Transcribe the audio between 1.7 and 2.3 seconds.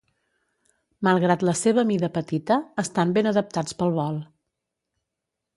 mida